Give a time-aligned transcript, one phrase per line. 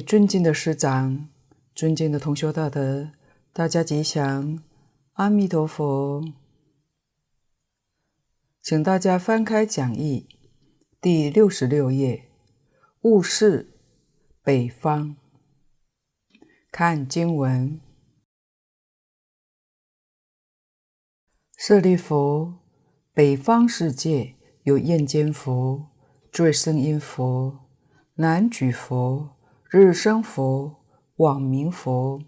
[0.00, 1.28] 尊敬的师长、
[1.74, 3.10] 尊敬的同修大德，
[3.52, 4.62] 大家吉祥，
[5.14, 6.22] 阿弥陀佛。
[8.62, 10.28] 请大家翻开讲义
[11.00, 12.30] 第六十六页，
[13.02, 13.72] 悟是
[14.42, 15.16] 北方。
[16.70, 17.80] 看经文：
[21.56, 22.54] 舍利弗，
[23.12, 25.88] 北方世界有焰间佛、
[26.30, 27.58] 最胜音佛、
[28.14, 29.39] 难举佛。
[29.72, 30.82] 日生佛、
[31.18, 32.20] 网明佛、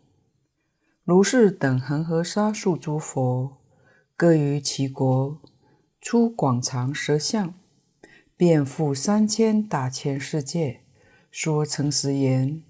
[1.03, 3.59] 如是等恒河沙数诸佛，
[4.17, 5.43] 各于其国
[6.01, 7.53] 出广长舌相，
[8.37, 10.83] 遍覆三千大千世界，
[11.33, 12.63] 说诚实言：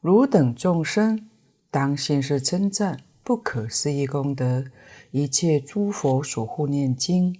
[0.00, 1.28] 汝等众生，
[1.68, 4.66] 当信是称赞不可思议功德，
[5.10, 7.36] 一切诸佛所护念经。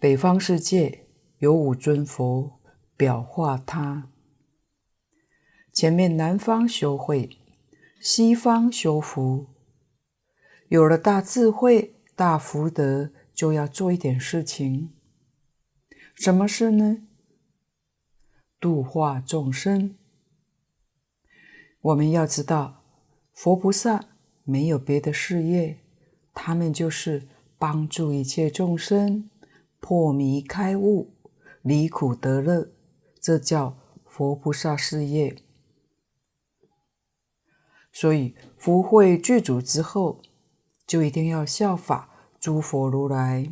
[0.00, 1.06] 北方世界
[1.38, 2.58] 有五尊佛。
[2.96, 4.08] 表化他，
[5.70, 7.38] 前面南方修慧，
[8.00, 9.48] 西方修福。
[10.68, 14.94] 有了大智慧、大福德，就要做一点事情。
[16.14, 17.06] 什么事呢？
[18.58, 19.94] 度化众生。
[21.82, 22.82] 我们要知道，
[23.34, 24.06] 佛菩萨
[24.44, 25.80] 没有别的事业，
[26.32, 29.28] 他们就是帮助一切众生
[29.80, 31.14] 破迷开悟，
[31.60, 32.72] 离苦得乐。
[33.26, 35.42] 这叫佛菩萨事业，
[37.90, 40.22] 所以福慧具足之后，
[40.86, 43.50] 就一定要效法诸佛如来，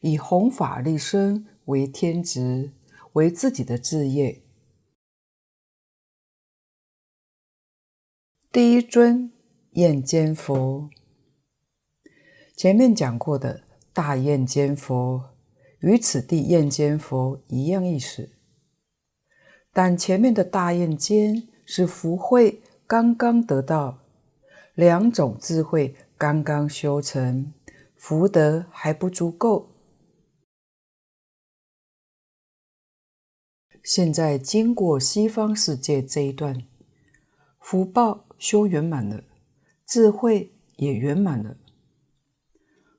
[0.00, 2.72] 以弘法利生为天职，
[3.12, 4.42] 为自己的志业。
[8.50, 9.32] 第一尊
[9.74, 10.90] 焰肩佛，
[12.56, 15.36] 前面讲过的大焰肩佛，
[15.78, 18.32] 与此地焰肩佛一样意思。
[19.74, 24.00] 但前面的大印间是福慧刚刚得到，
[24.74, 27.54] 两种智慧刚刚修成，
[27.96, 29.70] 福德还不足够。
[33.82, 36.62] 现在经过西方世界这一段，
[37.58, 39.24] 福报修圆满了，
[39.86, 41.56] 智慧也圆满了，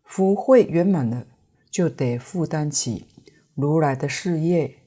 [0.03, 1.27] 福慧圆满了，
[1.69, 3.05] 就得负担起
[3.53, 4.79] 如来的事业。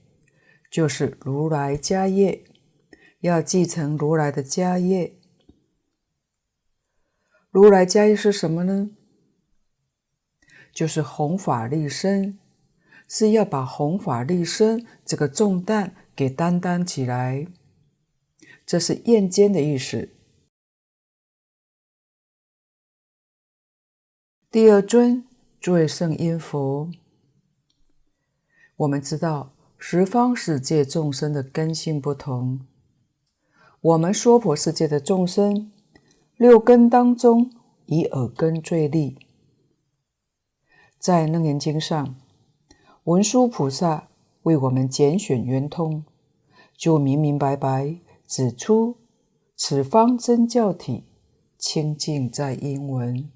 [0.76, 2.44] 就是如来家业，
[3.20, 5.18] 要继承如来的家业。
[7.48, 8.90] 如来家业是什么呢？
[10.74, 12.38] 就是弘法利生，
[13.08, 17.46] 是要把弘法利生这个重担给担当起来。
[18.66, 20.10] 这是焰肩的意思。
[24.50, 25.26] 第二尊
[25.58, 26.90] 最胜音佛，
[28.76, 29.55] 我们知道。
[29.78, 32.66] 十方世界众生的根性不同，
[33.80, 35.70] 我们娑婆世界的众生，
[36.36, 37.52] 六根当中
[37.84, 39.18] 以耳根最利。
[40.98, 42.16] 在《楞严经》上，
[43.04, 44.08] 文殊菩萨
[44.42, 46.04] 为我们拣选圆通，
[46.74, 48.96] 就明明白白指出
[49.54, 51.04] 此方真教体
[51.58, 53.30] 清净在音闻。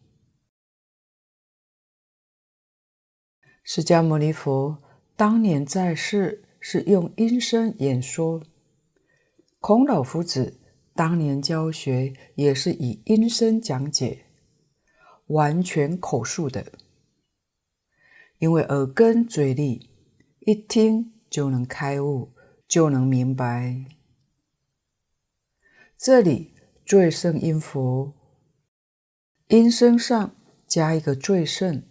[3.62, 4.78] 释迦牟尼佛。
[5.20, 8.42] 当年在世是用音声演说，
[9.58, 10.58] 孔老夫子
[10.94, 14.24] 当年教学也是以音声讲解，
[15.26, 16.72] 完全口述的。
[18.38, 19.90] 因为耳根嘴利，
[20.46, 22.32] 一听就能开悟，
[22.66, 23.84] 就能明白。
[25.98, 26.54] 这里
[26.86, 28.14] 最胜音佛，
[29.48, 30.34] 音声上
[30.66, 31.82] 加一个最胜，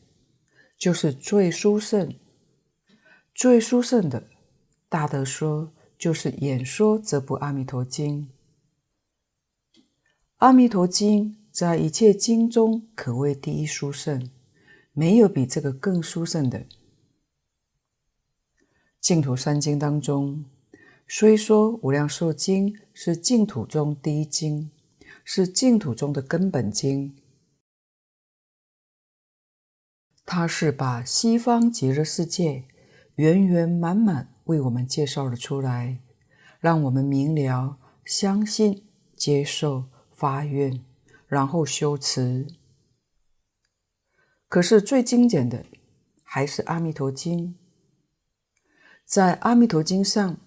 [0.79, 2.11] 就是最殊胜。
[3.39, 4.27] 最殊胜的，
[4.89, 8.23] 大德说就是演说这部《阿弥陀经》。
[10.39, 14.29] 《阿弥陀经》在一切经中可谓第一殊胜，
[14.91, 16.65] 没有比这个更殊胜的。
[18.99, 20.43] 净土三经当中，
[21.07, 24.69] 虽说《无量寿经》是净土中第一经，
[25.23, 27.15] 是净土中的根本经，
[30.25, 32.65] 它是把西方极乐世界。
[33.19, 35.99] 圆圆满满为我们介绍了出来，
[36.61, 40.85] 让我们明了、相信、接受、发愿，
[41.27, 42.47] 然后修持。
[44.47, 45.65] 可是最精简的
[46.23, 47.47] 还是《阿弥陀经》。
[49.03, 50.37] 在《阿弥陀经》上，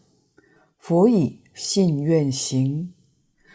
[0.78, 2.94] 佛以信愿行，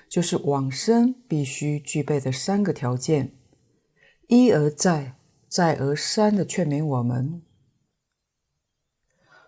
[0.07, 3.33] 就是往生必须具备的三个条件，
[4.27, 5.15] 一而再、
[5.47, 7.41] 再而三的劝勉我们。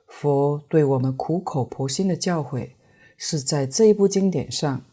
[0.09, 2.71] 佛对我们苦口婆心的教诲
[3.15, 4.83] 是在这一部经典上。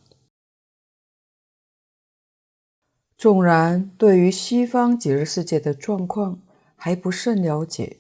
[3.16, 6.42] 纵然对于西方极乐世界的状况
[6.76, 7.96] 还不甚了解，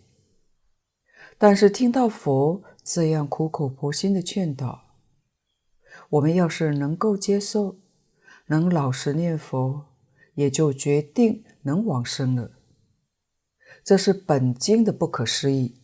[1.38, 4.84] 但是听到佛这样苦口婆心的劝导，
[6.10, 7.76] 我们要是能够接受，
[8.46, 9.86] 能老实念佛，
[10.34, 12.52] 也就决定能往生了。
[13.82, 15.75] 这是本经的不可思议。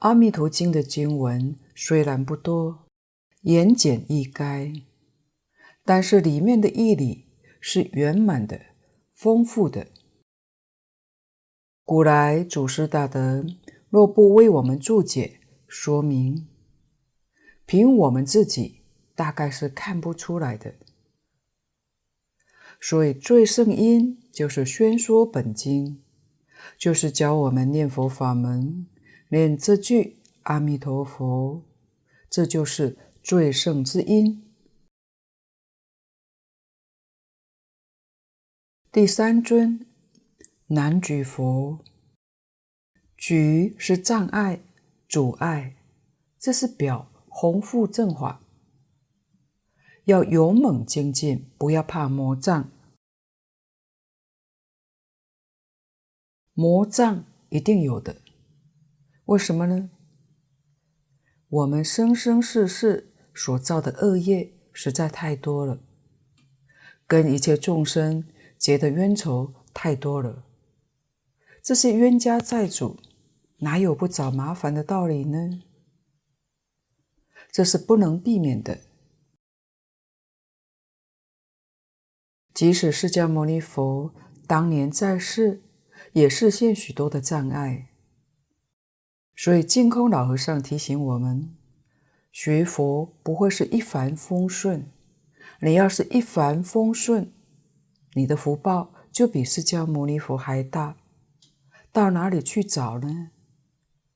[0.00, 2.86] 阿弥陀经的经文虽然不多，
[3.40, 4.82] 言简意赅。
[5.84, 7.24] 但是里面的义理
[7.60, 8.60] 是圆满的、
[9.12, 9.86] 丰富的。
[11.82, 13.46] 古来祖师大德
[13.88, 16.46] 若不为我们注解说明，
[17.64, 18.82] 凭我们自己
[19.14, 20.74] 大概是看不出来的。
[22.78, 26.02] 所以最胜因就是宣说本经，
[26.76, 28.86] 就是教我们念佛法门，
[29.28, 31.64] 念这句阿弥陀佛，
[32.30, 34.42] 这就是最胜之音。
[38.92, 39.86] 第三尊
[40.68, 41.84] 难举佛，
[43.16, 44.62] 举是障碍、
[45.08, 45.76] 阻碍，
[46.38, 48.40] 这是表弘复正法，
[50.04, 52.70] 要勇猛精进，不要怕魔障。
[56.54, 58.22] 魔障一定有的，
[59.26, 59.90] 为什么呢？
[61.48, 65.78] 我们生生世世所造的恶业实在太多了，
[67.06, 68.24] 跟一切众生。
[68.58, 70.46] 结的冤仇太多了，
[71.62, 72.98] 这些冤家债主
[73.58, 75.62] 哪有不找麻烦的道理呢？
[77.52, 78.80] 这是不能避免的。
[82.54, 84.14] 即使释迦牟尼佛
[84.46, 85.62] 当年在世，
[86.12, 87.90] 也示现许多的障碍。
[89.36, 91.54] 所以净空老和尚提醒我们：
[92.32, 94.90] 学佛不会是一帆风顺。
[95.60, 97.32] 你要是一帆风顺，
[98.14, 100.96] 你的福报就比释迦牟尼佛还大，
[101.92, 103.30] 到哪里去找呢？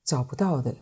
[0.03, 0.77] 找不到的。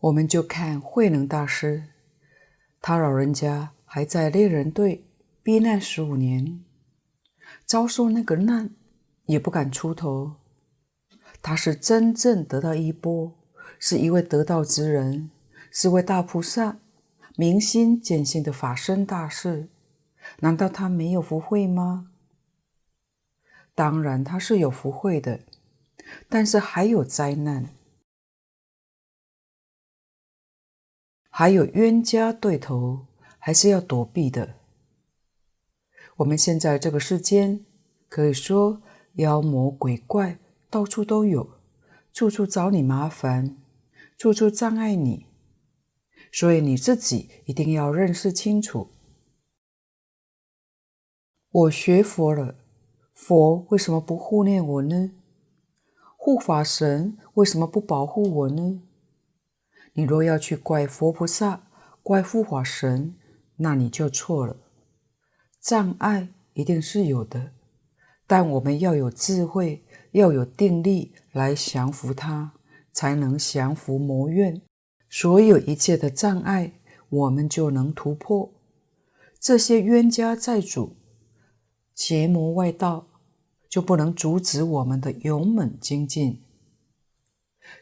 [0.00, 1.90] 我们就看慧能大师，
[2.80, 5.04] 他老人家还在猎人队
[5.42, 6.64] 避难十五年，
[7.66, 8.74] 遭受那个难
[9.30, 10.34] 也不敢出头。
[11.40, 13.32] 他是真正得到衣钵，
[13.78, 15.30] 是一位得道之人，
[15.70, 16.78] 是位大菩萨。
[17.36, 19.68] 明心见性的法身大士，
[20.40, 22.10] 难道他没有福慧吗？
[23.74, 25.40] 当然他是有福慧的，
[26.28, 27.72] 但是还有灾难，
[31.30, 33.06] 还有冤家对头，
[33.38, 34.56] 还是要躲避的。
[36.16, 37.64] 我们现在这个世间，
[38.10, 38.82] 可以说
[39.14, 40.38] 妖魔鬼怪
[40.68, 41.50] 到处都有，
[42.12, 43.56] 处处找你麻烦，
[44.16, 45.26] 处处障碍你。
[46.32, 48.90] 所以你自己一定要认识清楚。
[51.50, 52.54] 我学佛了，
[53.12, 55.12] 佛为什么不护念我呢？
[56.16, 58.82] 护法神为什么不保护我呢？
[59.94, 61.68] 你若要去怪佛菩萨、
[62.02, 63.16] 怪护法神，
[63.56, 64.56] 那你就错了。
[65.60, 67.52] 障碍一定是有的，
[68.30, 69.82] 但我们要有智慧，
[70.12, 72.52] 要有定力来降服它，
[72.92, 74.62] 才能降服魔怨。
[75.08, 76.74] 所有一切的障碍，
[77.08, 78.52] 我们就能突破。
[79.40, 80.94] 这些冤家债主、
[81.96, 83.08] 邪魔外道，
[83.68, 86.40] 就不能阻止我们的勇猛精进。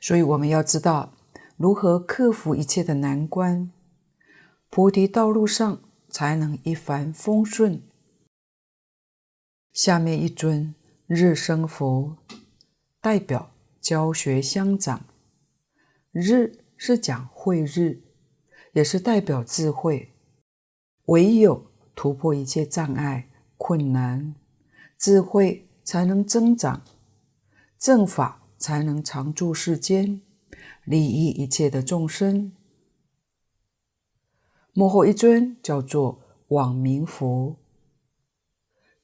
[0.00, 1.12] 所以我们要知道
[1.59, 3.71] 如何克服一切的难关，
[4.71, 7.83] 菩提道路上才能一帆风顺。
[9.78, 10.75] 下面一尊
[11.06, 12.16] 日生佛，
[13.00, 15.04] 代表教学相长，
[16.11, 16.64] 日。
[16.76, 18.02] 是讲慧日，
[18.73, 20.12] 也是代表智慧。
[21.06, 24.35] 唯有突破一切障碍困难，
[24.97, 26.82] 智慧才能增长，
[27.78, 30.20] 正法才能常驻世间，
[30.85, 32.52] 利益一切的众生。
[34.73, 37.56] 幕后一尊叫做网明佛，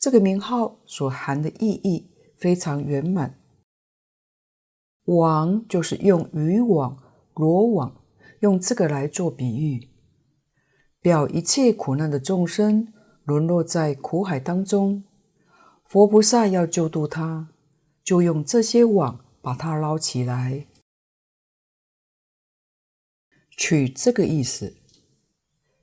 [0.05, 3.41] 这个名号所含的意义非常圆满。
[5.05, 7.03] 网就是用渔网。
[7.33, 8.05] 罗网
[8.41, 9.89] 用这个来做比喻，
[11.01, 12.93] 表一切苦难的众生
[13.25, 15.05] 沦落在苦海当中，
[15.87, 17.49] 佛菩萨要救度他，
[18.05, 20.67] 就用这些网把他捞起来，
[23.57, 24.77] 取这个意思。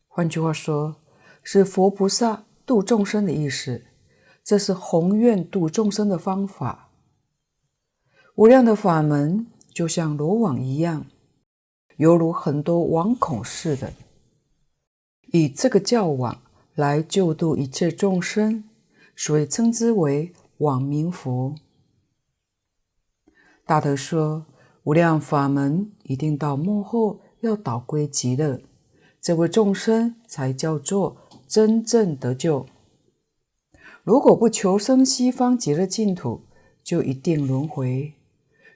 [0.07, 0.97] 换句话说，
[1.41, 3.87] 是佛菩萨度众生的意思。
[4.51, 6.89] 这是宏愿度众生的方法。
[8.35, 11.05] 无量的法门就像罗网一样，
[11.95, 13.93] 犹如很多网孔似的，
[15.27, 16.41] 以这个教网
[16.75, 18.65] 来救度一切众生，
[19.15, 21.55] 所以称之为网明佛。
[23.65, 24.45] 大德说，
[24.83, 28.59] 无量法门一定到幕后要导归极乐，
[29.21, 31.15] 这位众生才叫做
[31.47, 32.65] 真正得救。
[34.03, 36.47] 如果不求生西方极乐净土，
[36.83, 38.13] 就一定轮回，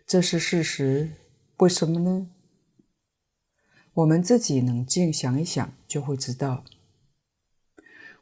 [0.06, 1.12] 这是事实。
[1.58, 2.30] 为什么呢？
[3.94, 6.64] 我们自己冷静想一想，就会知道，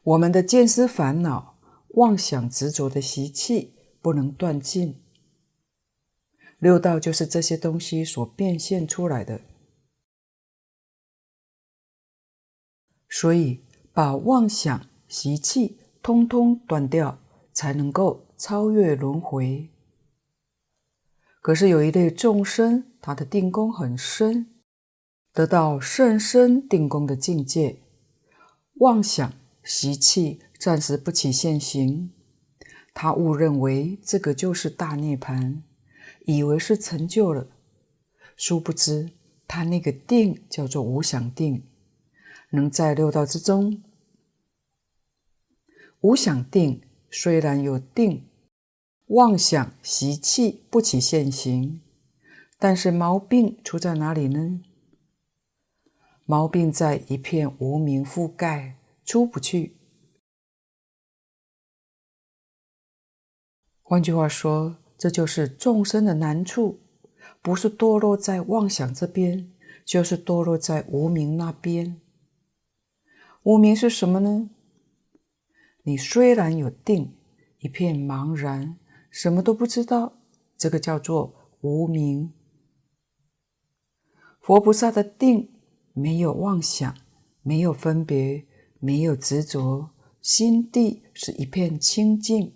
[0.02, 1.58] 我们的见思烦恼、
[1.88, 5.02] 妄想执着的习气不能断尽。
[6.58, 9.42] 六道就是这些东西所变现出来的，
[13.08, 13.60] 所以
[13.92, 17.18] 把妄想习气通通断掉，
[17.54, 19.70] 才能够超越轮回。
[21.40, 24.54] 可是有一类众生，他的定功很深，
[25.32, 27.78] 得到甚深定功的境界，
[28.74, 29.32] 妄想
[29.62, 32.12] 习气暂时不起现行，
[32.92, 35.62] 他误认为这个就是大涅槃。
[36.26, 37.46] 以为是成就了，
[38.36, 39.10] 殊不知
[39.48, 41.66] 他那个定叫做无想定，
[42.50, 43.82] 能在六道之中。
[46.04, 48.28] 无想定虽然有定，
[49.06, 51.80] 妄想习气不起现行，
[52.58, 54.60] 但是毛病出在哪里呢？
[56.26, 59.78] 毛病在一片无明覆盖，出不去。
[63.82, 64.76] 换句话说。
[64.96, 66.78] 这就是众生的难处，
[67.42, 69.52] 不是堕落在妄想这边，
[69.84, 72.00] 就是堕落在无明那边。
[73.42, 74.48] 无明是什么呢？
[75.84, 77.14] 你虽然有定，
[77.58, 78.78] 一片茫然，
[79.10, 80.18] 什么都不知道，
[80.56, 82.32] 这个叫做无明。
[84.40, 85.52] 佛菩萨的定
[85.92, 86.96] 没有妄想，
[87.42, 88.46] 没有分别，
[88.78, 92.54] 没有执着，心地是一片清净。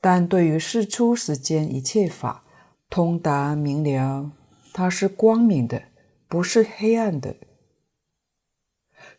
[0.00, 2.44] 但对于世出世间一切法，
[2.90, 4.32] 通达明了，
[4.74, 5.84] 它是光明的，
[6.28, 7.36] 不是黑暗的。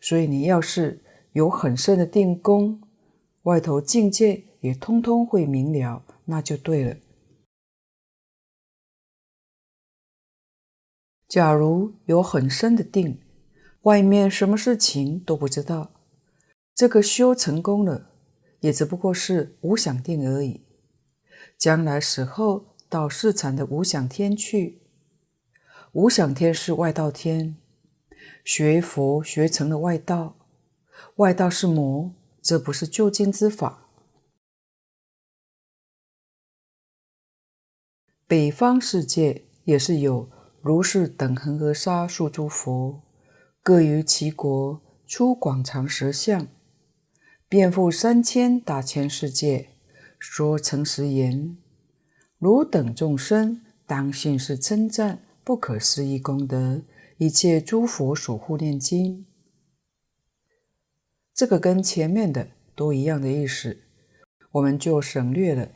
[0.00, 1.04] 所以你要是
[1.38, 2.82] 有很深的定功，
[3.42, 6.96] 外头境界也通通会明了，那就对了。
[11.28, 13.20] 假如有很深的定，
[13.82, 15.92] 外面什么事情都不知道，
[16.74, 18.10] 这个修成功了，
[18.58, 20.66] 也只不过是无想定而已。
[21.56, 24.82] 将来死后到世禅的无想天去，
[25.92, 27.56] 无想天是外道天，
[28.44, 30.34] 学佛学成了外道，
[31.16, 33.88] 外道是魔，这不是究竟之法。
[38.26, 43.02] 北方世界也是有如是等恒河沙数诸佛，
[43.62, 46.46] 各于其国出广长舌相，
[47.48, 49.70] 遍覆三千大千世界。
[50.18, 51.56] 说诚实言，
[52.38, 56.82] 汝等众生当信是称赞不可思议功德，
[57.18, 59.27] 一切诸佛所护念经。
[61.38, 63.84] 这个跟前面的都一样的意思，
[64.50, 65.68] 我们就省略了。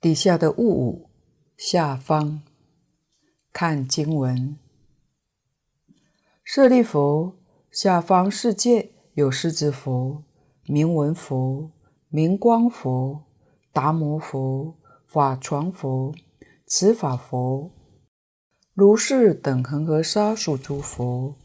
[0.00, 1.10] 底下的物五
[1.54, 2.40] 下方
[3.52, 4.56] 看经文，
[6.42, 7.34] 舍利弗，
[7.70, 10.24] 下方世界有狮子佛。
[10.64, 11.70] 明文佛、
[12.08, 13.26] 明光佛、
[13.74, 16.14] 达摩佛、法幢佛、
[16.66, 17.70] 持法佛，
[18.72, 21.36] 如是等恒河沙数诸佛，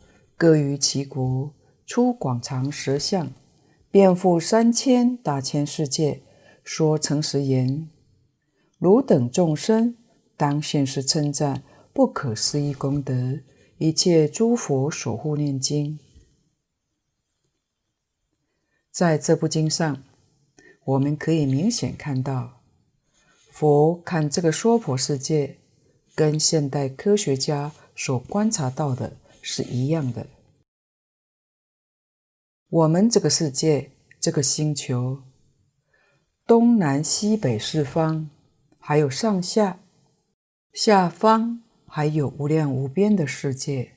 [0.41, 1.53] 各于其国
[1.85, 3.31] 出广长舌相，
[3.91, 6.23] 遍覆三千大千世界，
[6.63, 7.87] 说诚实言：
[8.79, 9.95] 汝等众生
[10.35, 11.61] 当现世称赞
[11.93, 13.37] 不可思议功德，
[13.77, 15.99] 一切诸佛所护念经。
[18.91, 20.01] 在这部经上，
[20.85, 22.63] 我们可以明显看到，
[23.51, 25.57] 佛看这个娑婆世界，
[26.15, 30.27] 跟现代科学家所观察到的是一样的。
[32.69, 35.23] 我们这个世界，这个星球，
[36.47, 38.29] 东南西北四方，
[38.79, 39.79] 还有上下、
[40.71, 43.93] 下方，还有无量无边的世界，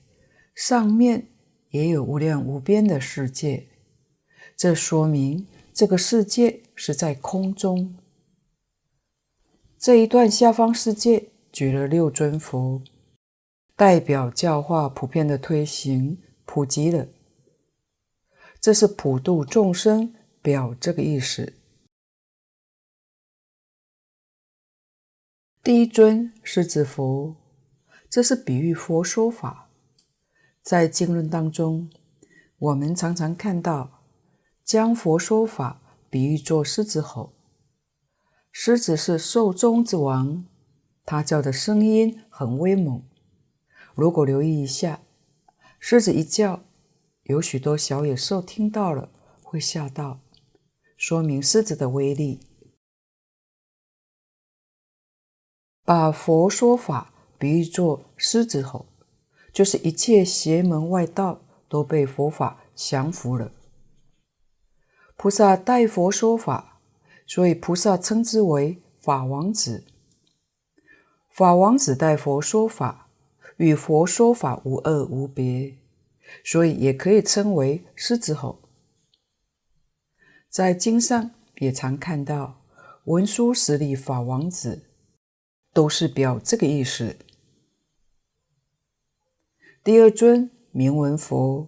[0.53, 1.27] 上面
[1.69, 3.67] 也有无量无边的世界。
[4.57, 7.97] 这说明这个世界是在空中。
[9.77, 12.81] 这一段下方世界举了六尊佛，
[13.75, 17.07] 代表教化普遍的推行普及了。
[18.61, 21.53] 这是普度众生，表这个意思。
[25.61, 27.35] 第一尊狮子佛，
[28.09, 29.69] 这是比喻佛说法。
[30.61, 31.91] 在经论当中，
[32.57, 34.05] 我们常常看到
[34.63, 37.33] 将佛说法比喻作狮子吼。
[38.51, 40.45] 狮子是兽中之王，
[41.03, 43.03] 它叫的声音很威猛。
[43.95, 44.99] 如果留意一下，
[45.79, 46.63] 狮子一叫，
[47.23, 49.09] 有许多小野兽听到了
[49.41, 50.19] 会吓到，
[50.97, 52.41] 说明狮子的威力。
[55.85, 58.87] 把佛说法比喻作狮子吼，
[59.53, 63.51] 就是一切邪门外道都被佛法降服了。
[65.15, 66.81] 菩萨代佛说法，
[67.25, 69.85] 所以菩萨称之为法王子。
[71.29, 73.04] 法王子代佛说法，
[73.57, 75.77] 与佛说法无二无别，
[76.43, 78.61] 所以也可以称为狮子吼。
[80.49, 82.61] 在经上也常看到
[83.05, 84.83] 文殊师利法王子。
[85.75, 87.17] 都是表这个意思。
[89.83, 91.67] 第二尊名闻佛，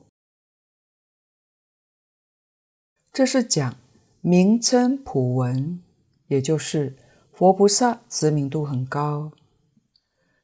[3.12, 3.76] 这是讲
[4.22, 5.84] 名称普闻，
[6.28, 6.96] 也就是
[7.34, 9.34] 佛菩萨知名度很高，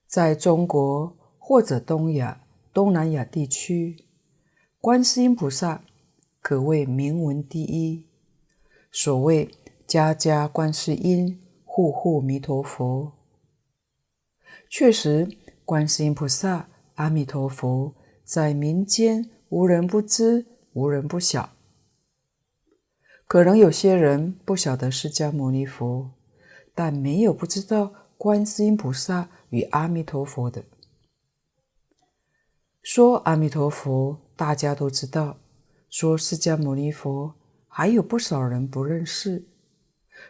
[0.06, 4.06] 在中国或者东亚、东南亚地区，
[4.80, 5.84] 观世音菩萨
[6.42, 8.06] 可谓名闻第一。
[8.94, 9.52] 所谓
[9.86, 13.12] 家家观世音，户户弥陀佛。
[14.70, 15.28] 确实，
[15.66, 21.50] 观世音菩萨、阿弥陀佛在民间无人不知，无人不晓。
[23.28, 26.10] 可能有些人不晓得释迦牟尼佛，
[26.74, 30.64] 但没有不知道观世音菩萨与阿弥陀佛的。
[32.84, 35.38] 说阿弥陀佛，大家都知道；
[35.90, 37.34] 说释迦牟尼佛，
[37.70, 39.48] 还有不少人不认识。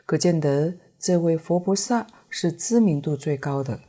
[0.06, 3.82] 可见得这位佛菩萨是知名度最高的。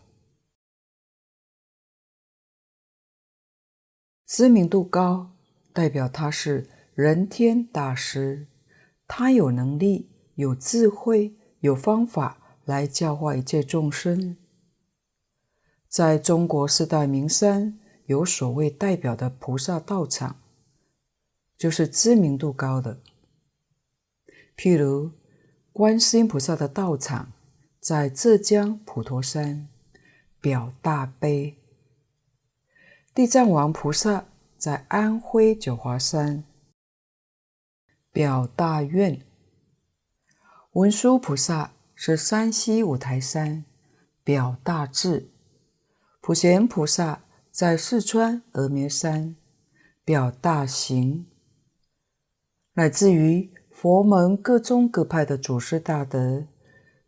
[4.27, 5.33] 知名度高，
[5.75, 8.47] 代表他是人天大师，
[9.07, 14.39] 他有能力、有智慧、有方法来教化一切众生。
[15.87, 20.41] 在中国四大名山，有所谓代表的菩萨道场，
[21.57, 23.01] 就是知名度高的。
[24.57, 25.13] 譬如
[25.73, 27.33] 观世音菩萨的道场
[27.81, 29.69] 在浙江普陀山，
[30.41, 31.57] 表大悲。
[33.15, 34.27] 地藏王菩萨
[34.59, 36.45] 在安徽九华山，
[38.13, 39.21] 表大愿；
[40.73, 43.65] 文殊菩萨是山西五台山，
[44.23, 45.29] 表大智；
[46.21, 47.23] 普贤菩萨
[47.55, 49.37] 在四川峨眉山，
[50.05, 51.25] 表大行；
[52.73, 56.49] 乃至于佛门各宗各派的祖师大德，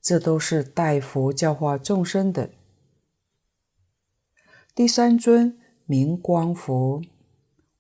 [0.01, 2.51] 这都是代佛教化众生的。
[4.73, 5.59] 第三尊。
[5.89, 7.01] 明光佛，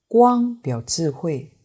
[0.06, 1.56] 光表智慧，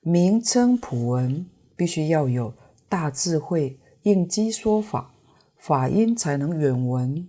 [0.00, 1.46] 名称普闻，
[1.76, 2.52] 必须要有
[2.88, 5.14] 大智慧，应机说法，
[5.56, 7.28] 法音才能远闻，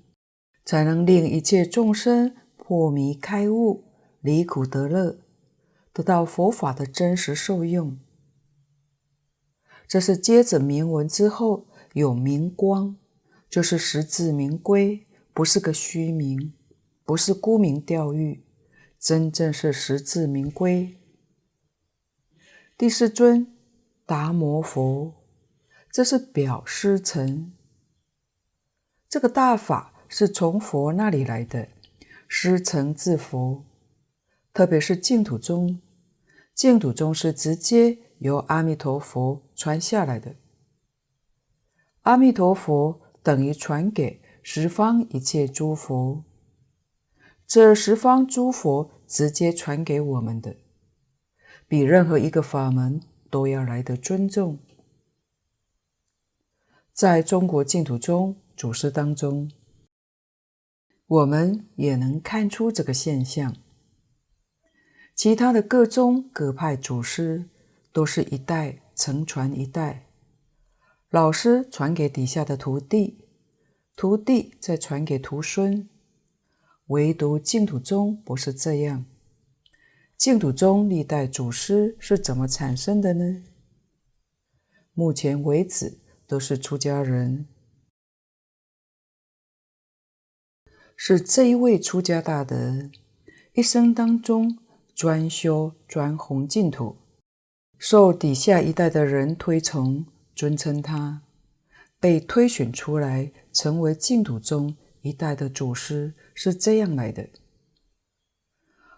[0.66, 2.36] 才能令一切众生
[2.70, 3.84] 破迷开悟，
[4.22, 5.18] 离苦得乐，
[5.92, 7.98] 得到佛法的真实受用。
[9.88, 12.96] 这是接着明文之后有明光，
[13.50, 16.54] 就是实至名归，不是个虚名。
[17.04, 18.44] 不是沽名钓誉，
[19.00, 20.96] 真正是实至名归。
[22.78, 23.52] 第四尊
[24.06, 25.16] 达摩佛，
[25.92, 27.52] 这是表师承。
[29.10, 31.68] 这个大法是从佛那里来的，
[32.30, 33.66] 师承自佛。
[34.54, 35.82] 特别是净土宗，
[36.54, 40.36] 净土宗是直接由阿弥陀佛传下来的。
[42.04, 46.24] 阿弥陀佛等于传给十方一切诸佛。
[47.48, 50.56] 这十方诸佛直接传给我们的，
[51.68, 54.60] 比任何一个法门都要来得尊重。
[56.94, 59.50] 在中国净土宗祖师当中，
[61.10, 63.56] 我们也能看出这个现象。
[65.16, 67.50] 其他的各宗各派祖师
[67.92, 70.06] 都是一代承传一代，
[71.10, 73.26] 老师传给底下的徒弟，
[73.96, 75.90] 徒弟再传给徒孙。
[76.88, 79.06] 唯独净土宗不是这样。
[80.16, 83.44] 净土宗历代祖师是怎么产生的呢？
[84.94, 87.48] 目前为止都是出家人，
[91.02, 92.90] 是这一位出家大德
[93.54, 94.60] 一生当中
[94.94, 96.98] 专修专弘净土，
[97.78, 101.22] 受底下一代的人推崇、尊称他，
[102.02, 107.30] 被推选出来成为净土宗一代的祖师，是这样来的。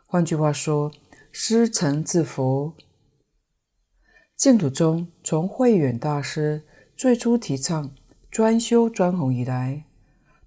[0.08, 0.92] 换句话说，
[1.32, 2.74] 师承自佛。
[4.36, 6.64] 净土宗从慧远大师
[6.98, 7.94] 最初提倡
[8.32, 9.86] 专修专弘以来，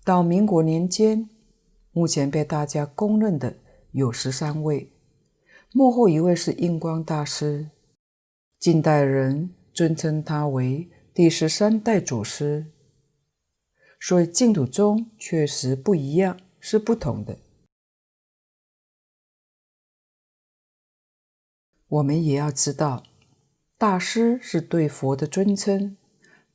[0.03, 1.31] 到民国年间，
[1.95, 3.57] 目前被大家公认的
[3.93, 4.93] 有十三位，
[5.73, 7.71] 幕后一位是印光大师，
[8.59, 12.67] 近代人尊称他为第十三代祖师。
[14.01, 17.39] 所以净土宗确实不一样，是不同的。
[21.87, 23.05] 我们也要知道，
[23.79, 25.97] 大师是对佛的尊称，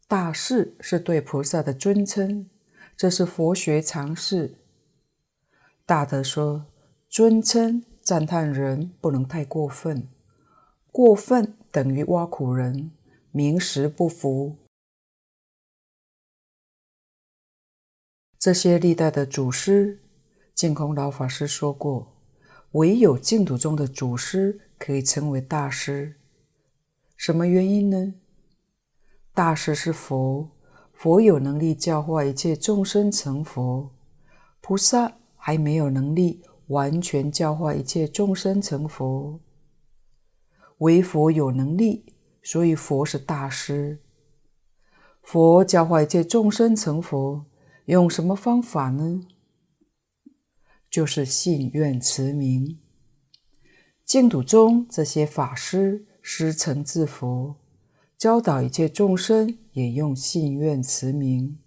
[0.06, 2.50] 大士是对菩萨的尊称，
[2.98, 4.59] 这是佛学常识。
[5.90, 6.68] 大德说，
[7.10, 10.08] 尊称赞叹人不能太过分，
[10.92, 12.92] 过分等于挖苦人，
[13.32, 14.56] 名实不符。
[18.38, 20.04] 这些历代的祖师，
[20.54, 22.16] 净空老法师说过，
[22.74, 24.62] 唯有净土中的祖师。
[24.78, 26.16] 可以称为大师，
[27.18, 28.14] 什么原因呢？
[29.34, 30.52] 大师是佛，
[30.94, 33.92] 佛有能力教化一切众生成佛，
[34.62, 39.40] 菩萨还没有能力完全教化一切众生成佛，
[40.80, 44.00] 唯佛有能力，所以佛是大师。
[45.24, 47.46] 佛教化一切众生成佛，
[47.86, 49.26] 用什么方法呢？
[50.92, 52.80] 就是信愿持名。
[54.06, 57.56] 净土中这些法师师承自佛，
[58.18, 61.60] 教导一切众生也用信愿持名，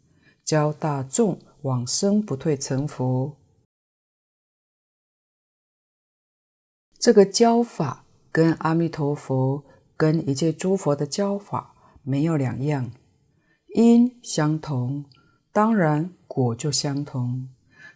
[0.44, 3.36] 教大众往生不退成佛。
[7.02, 9.64] 这个教法跟阿弥陀佛、
[9.96, 12.92] 跟一切诸佛的教法没有两样，
[13.74, 15.04] 因相同，
[15.52, 17.48] 当然果就相同，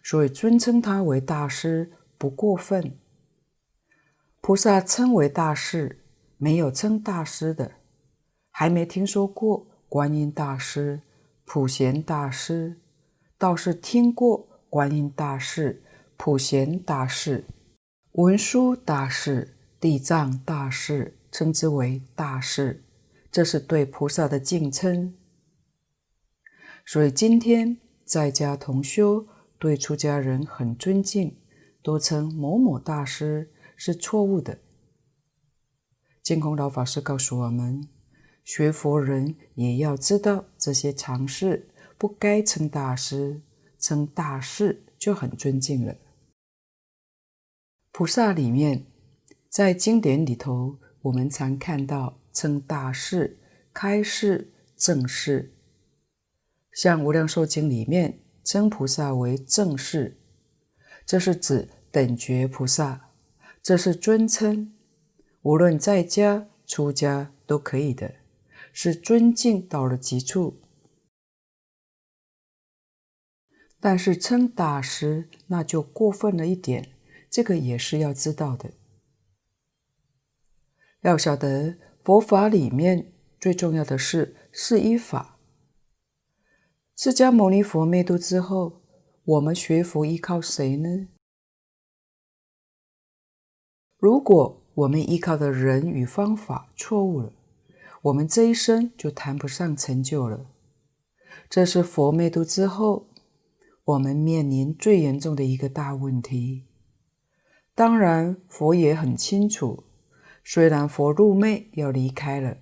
[0.03, 2.97] 所以尊称他为大师不过分。
[4.41, 6.03] 菩萨称为大士，
[6.35, 7.75] 没有称大师的，
[8.51, 10.99] 还没听说过观音大师、
[11.45, 12.81] 普贤大师，
[13.37, 15.81] 倒是听过观音大士、
[16.17, 17.45] 普贤大士、
[18.17, 22.83] 文殊大士、地藏大士，称之为大士，
[23.31, 25.13] 这是对菩萨的敬称。
[26.83, 29.27] 所以今天在家同修
[29.59, 31.37] 对出家人很尊敬，
[31.83, 33.51] 都称某某大师。
[33.75, 34.57] 是错误的。
[36.23, 37.87] 净空老法师告诉我们，
[38.43, 43.43] 学佛人也要知道这些常识，不该称大师，
[43.77, 45.95] 称大士就很尊敬了。
[47.97, 48.85] 菩萨里面，
[49.49, 53.39] 在经典里头，我们常看到称大士、
[53.73, 55.55] 开示、正士，
[56.71, 60.15] 像《无量寿经》里面称菩萨为正士，
[61.07, 63.09] 这是指等觉菩萨。
[63.63, 64.75] 这是尊称，
[65.41, 68.17] 无论在家出家都可以的，
[68.71, 70.61] 是尊敬到了极处。
[73.79, 76.91] 但是称大师那就过分了一点，
[77.29, 78.71] 这个也是要知道的。
[81.01, 85.37] 要晓得佛法里面最重要的是四依法。
[86.95, 88.81] 释迦牟尼佛灭度之后，
[89.23, 91.07] 我们学佛依靠谁呢？
[93.97, 97.33] 如果我们依靠的人与方法错误了，
[98.03, 100.51] 我们这一生就谈不上成就了。
[101.49, 103.09] 这是佛灭度之后，
[103.83, 106.66] 我们面临最严重的一个大问题。
[107.77, 109.83] 当然，佛也很清楚，
[110.43, 112.57] 虽然佛入灭要离开了，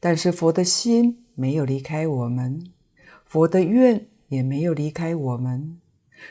[0.00, 2.72] 但是佛的心没有离开我们，
[3.26, 5.78] 佛的愿也没有离开我们，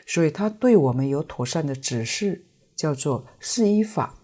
[0.04, 4.16] 所以他对我们有妥善的指示，叫做四依法。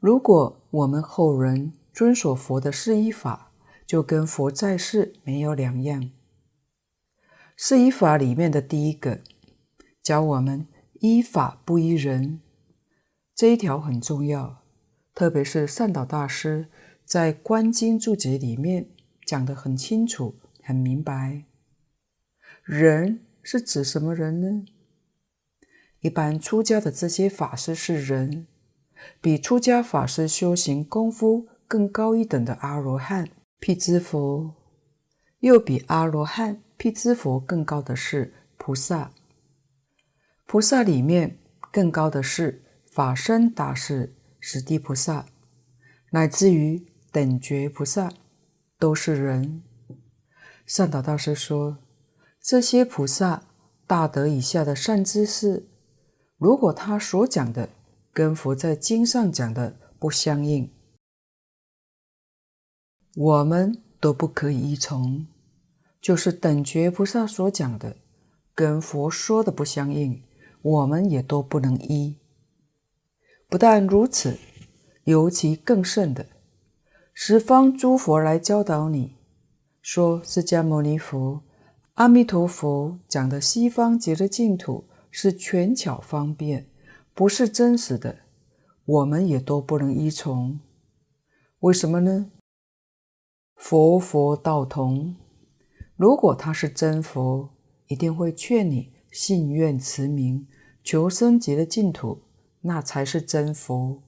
[0.00, 3.52] 如果我们后人遵守佛的四依法，
[3.86, 6.10] 就跟佛在世没有两样。
[7.56, 9.20] 四依法里面的第一个，
[10.10, 10.66] 教我们
[10.98, 12.40] 依法不依人，
[13.32, 14.64] 这一条很重要。
[15.14, 16.66] 特别是善导大师
[17.04, 18.88] 在《观经注解》里面
[19.24, 21.44] 讲得很清楚、很明白。
[22.64, 24.64] 人是指什么人呢？
[26.00, 28.48] 一般出家的这些法师是人。
[29.20, 33.28] 比出家法师修行功夫更高一等的阿罗汉、
[33.60, 34.56] 辟支佛，
[35.38, 39.12] 又比阿罗汉、辟支佛更高的是菩萨。
[40.50, 41.38] 菩萨里面
[41.70, 45.26] 更高的是法身大士、十地菩萨，
[46.10, 48.12] 乃至于等觉菩萨，
[48.76, 49.62] 都是人。
[50.66, 51.78] 善导大师说，
[52.42, 53.44] 这些菩萨
[53.86, 55.68] 大德以下的善知识，
[56.36, 57.68] 如果他所讲的
[58.12, 60.68] 跟佛在经上讲的不相应，
[63.14, 65.28] 我们都不可以依从。
[66.00, 67.98] 就是等觉菩萨所讲的，
[68.52, 70.20] 跟佛说的不相应，
[70.62, 72.16] 我们也都不能依。
[73.48, 74.38] 不但如此，
[75.04, 76.26] 尤其更甚的，
[77.12, 79.16] 十方诸佛来教导你，
[79.82, 81.42] 说释迦牟尼佛、
[81.94, 86.68] 阿弥陀佛讲的西方极乐净土是权巧方便，
[87.14, 88.20] 不是真实的，
[88.84, 90.60] 我们也都不能依从。
[91.60, 92.30] 为什么呢？
[93.56, 95.16] 佛佛道同。
[95.96, 97.50] 如果他是真佛，
[97.88, 100.46] 一定会劝你信愿持名，
[100.82, 102.22] 求生极的净土，
[102.62, 104.02] 那才是真佛。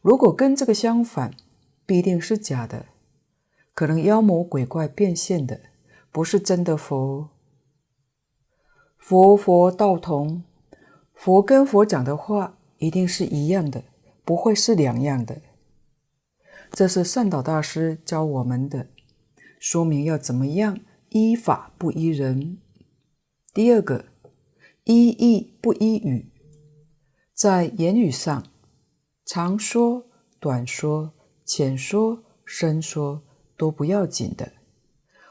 [0.00, 1.34] 如果跟这个相反，
[1.86, 2.86] 必定是假的，
[3.74, 5.60] 可能妖魔鬼怪变现的，
[6.10, 7.28] 不是真的佛。
[8.98, 10.44] 佛佛道同，
[11.14, 13.84] 佛跟佛讲的话一定是一样的，
[14.24, 15.42] 不会是两样的。
[16.70, 18.86] 这是善导大师教我们的，
[19.58, 20.78] 说明要怎么样。
[21.14, 22.56] 依法不依人。
[23.52, 24.06] 第二个，
[24.84, 26.32] 依义不依语，
[27.32, 28.50] 在言语上，
[29.24, 30.06] 长说、
[30.40, 31.12] 短说、
[31.44, 33.22] 浅说、深说
[33.56, 34.52] 都不要紧的，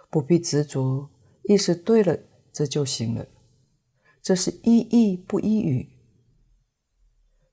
[0.09, 1.09] 不必执着，
[1.43, 2.17] 意思对了，
[2.53, 3.27] 这就行了。
[4.21, 5.89] 这是依义不依语。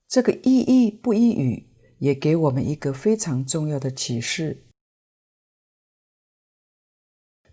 [0.07, 4.65] 这个依义不依语，也给我们一个非常重要的启示。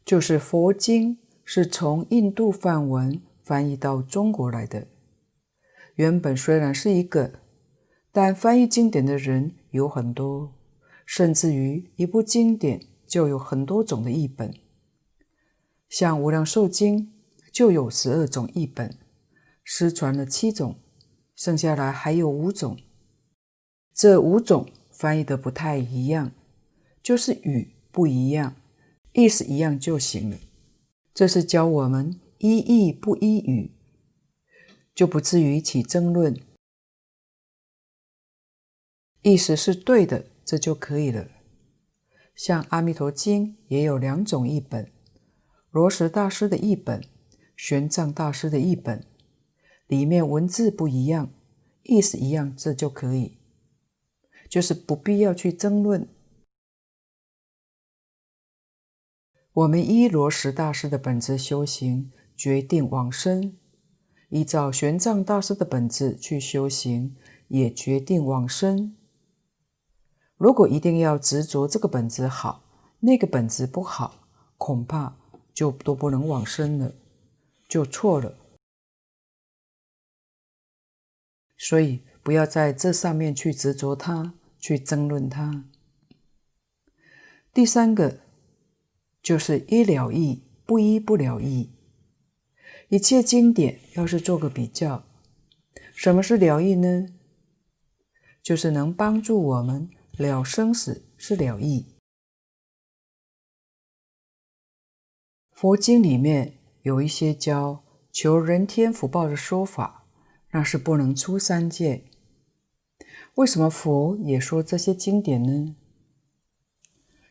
[0.04, 4.88] 就是佛经是从印度梵文翻译到中国来的。
[5.94, 7.38] 原本虽然是一个，
[8.10, 10.52] 但翻译经典的人有很多，
[11.06, 14.52] 甚至于一部经典就有很多种的译本。
[15.88, 16.98] 像《无量寿经》
[17.52, 18.98] 就有十二种译本，
[19.62, 20.80] 失传了七种，
[21.36, 22.76] 剩下来还有五种。
[23.94, 26.32] 这五种翻译的不太一样，
[27.00, 28.56] 就是语不一样。
[29.12, 30.36] 意思一样就行了，
[31.14, 33.72] 这是教我们一意不一语，
[34.94, 36.40] 就不至于起争论。
[39.22, 41.28] 意思是对的，这就可以了。
[42.36, 44.92] 像《阿弥陀经》也有两种译本：
[45.70, 47.02] 罗什大师的译本、
[47.56, 49.04] 玄奘大师的译本，
[49.88, 51.32] 里面文字不一样，
[51.82, 53.38] 意思一样，这就可以，
[54.48, 56.08] 就是不必要去争论。
[59.52, 63.52] 我们依罗什大师的本质修行，决定往生；
[64.28, 67.16] 依照玄奘大师的本质去修行，
[67.48, 68.94] 也决定往生。
[70.36, 72.62] 如果一定要执着这个本质好，
[73.00, 75.16] 那个本质不好，恐怕
[75.54, 76.92] 就都不能往生了，
[77.66, 78.36] 就错了。
[81.56, 85.64] 所以不要在这上面去执着它，去争论它。
[87.52, 88.20] 第三个。
[89.22, 91.68] 就是依了义，不依不了义。
[92.88, 95.04] 一切经典要是做个比较，
[95.94, 97.08] 什么是了义呢？
[98.42, 101.86] 就是能帮助我们了生死，是了义。
[105.52, 110.06] 佛经里面有一些教求人天福报的说法，
[110.52, 112.04] 那是不能出三界。
[113.34, 115.76] 为什么佛也说这些经典呢？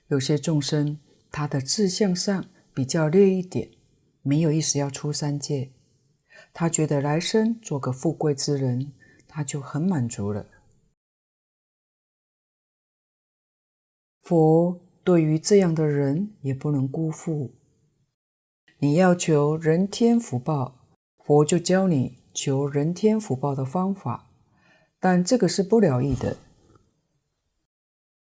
[0.07, 0.99] 有些众生。
[1.31, 3.69] 他的志向上比较劣一点，
[4.25, 5.71] 没有意思要出三界。
[6.51, 8.91] 他觉得来生做个富贵之人，
[9.27, 10.47] 他就很满足了。
[14.23, 17.53] 佛对于这样的人也不能辜负。
[18.79, 20.87] 你要求人天福报，
[21.23, 24.31] 佛就教你求人天福报的方法，
[24.99, 26.37] 但这个是不了义的。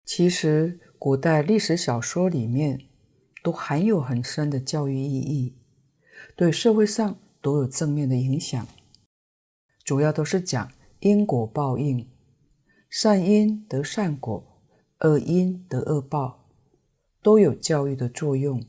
[0.06, 2.88] 其实古代历史小说里面。
[3.44, 5.58] 都含有很深的教育意义，
[6.36, 8.68] 对社会上都有正面的影响。
[9.84, 12.10] 主要都是讲因果报应，
[12.90, 14.62] 善因得善果，
[15.00, 16.50] 恶因得恶报，
[17.22, 18.64] 都有教育的作用。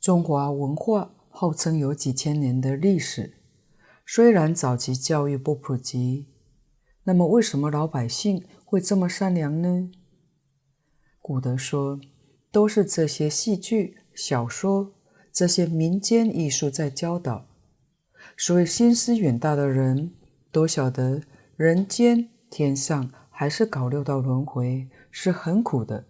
[0.00, 3.34] 中华文化号称有几千年的历史，
[4.06, 6.26] 虽然早期教育不普及，
[7.04, 9.90] 那么为什么老百姓会这么善良呢？
[11.20, 12.00] 古德说。
[12.52, 14.94] 都是这些戏剧、小说、
[15.36, 17.46] 这些民间艺术在教导，
[18.38, 20.14] 所以心思远大的人
[20.50, 21.20] 都晓得
[21.56, 26.06] 人间天上还是搞六道轮回，是很苦的。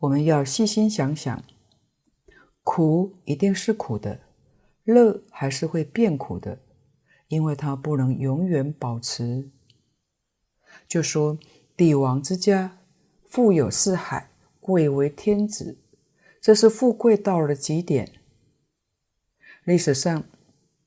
[0.00, 1.42] 我们要细心想想，
[2.62, 4.20] 苦一定是苦的，
[4.82, 6.58] 乐还是会变苦的，
[7.28, 9.50] 因为它不能永远保持。
[10.86, 11.38] 就说
[11.74, 12.76] 帝王之家，
[13.26, 14.28] 富有四海，
[14.60, 15.78] 贵为天子，
[16.44, 18.20] 这是富贵到了极点。
[19.64, 20.24] 历史上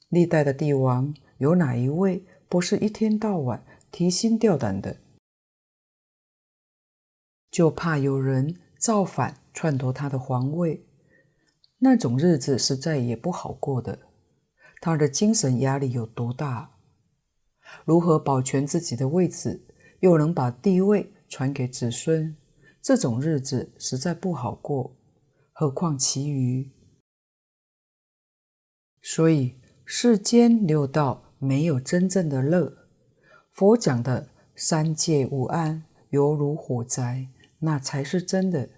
[0.07, 4.97] 历代的帝王，有哪一位不是一天到晚提心吊胆的？
[7.49, 10.85] 就怕有人造反篡夺他的皇位，
[11.79, 13.97] 那种日子实在也不好过的。
[14.79, 16.77] 他的精神压力有多大？
[17.83, 19.65] 如何保全自己的位置，
[20.01, 22.37] 又能把帝位传给子孙？
[22.79, 24.95] 这种日子实在不好过，
[25.59, 26.71] 何况其余？
[29.01, 32.87] 所以世间六道没有真正的乐。
[33.53, 37.29] 佛讲的三界无安，犹如火灾。
[37.61, 38.69] 那才是真的，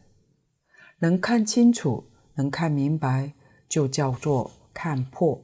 [1.00, 3.34] 能看清楚，能看明白，
[3.68, 5.44] 就叫做看破。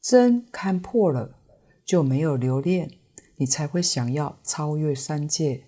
[0.00, 1.40] 真看破了，
[1.84, 2.88] 就没有留恋，
[3.34, 5.66] 你才会想要超越三界。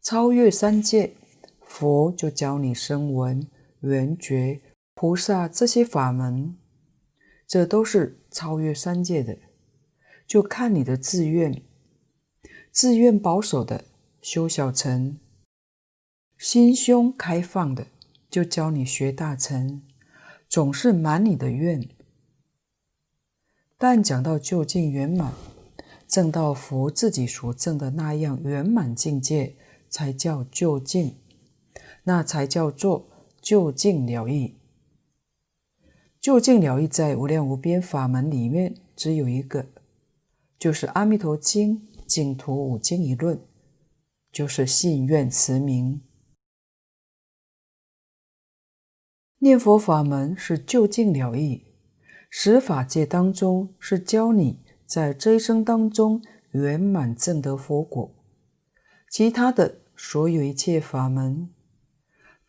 [0.00, 1.16] 超越三界，
[1.76, 3.48] 佛就教你声闻、
[3.80, 4.60] 缘觉、
[4.94, 6.56] 菩萨这些法门，
[7.48, 9.36] 这都是超越三界的，
[10.24, 11.64] 就看你的自愿。
[12.70, 13.86] 自愿保守的
[14.22, 15.18] 修小乘，
[16.38, 17.88] 心胸开放的
[18.30, 19.82] 就教你学大乘，
[20.48, 21.88] 总是满你的愿。
[23.76, 25.32] 但讲到究竟圆满，
[26.06, 29.56] 证到佛自己所证的那样圆满境界，
[29.88, 31.16] 才叫究竟，
[32.04, 33.10] 那才叫做
[33.42, 34.56] 究竟了义。
[36.20, 39.66] 究竟了义在无量无边法门里面只有一个，
[40.58, 41.78] 就是《阿弥陀经》。
[42.06, 43.40] 净土五经一论，
[44.30, 46.02] 就是信愿持名。
[49.38, 51.64] 念佛法门是究竟了义，
[52.28, 58.14] 十法界当中是教你在这一生当中圆满证得佛果。
[59.10, 61.48] 其他的所有一切法门，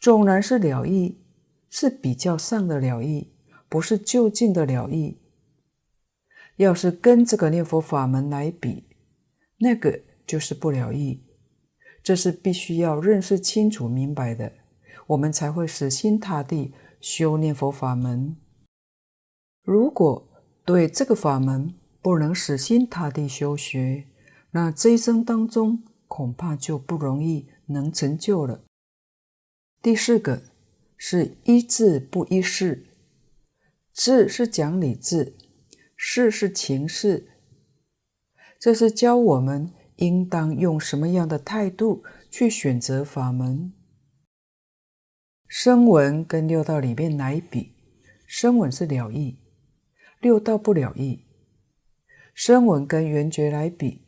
[0.06, 1.18] 纵然是了义，
[1.68, 3.34] 是比较上的了义，
[3.68, 5.18] 不是就近的了义。
[6.58, 8.84] 要是跟这个念佛法门来比，
[9.58, 11.24] 那个就是不了义，
[12.04, 14.54] 这是必须要认识清楚明白的，
[15.08, 18.38] 我们才会死心塌地修念佛法门。
[19.64, 20.30] 如果
[20.64, 24.06] 对这个法门不能死心塌地修学，
[24.52, 28.65] 那这一生当中恐怕就不容易能成就了。
[29.86, 30.42] 第四个
[30.98, 32.88] 是依智不依事，
[33.94, 35.36] 智是讲理智，
[35.96, 37.28] 事是情事。
[38.60, 43.74] 这是教我们应当用什么样的态度去选择法门。
[45.48, 47.74] 声闻跟六道里面来比，
[48.26, 49.38] 声闻是了义，
[50.20, 51.28] 六道不了义；
[52.34, 54.02] 声闻跟圆觉来比，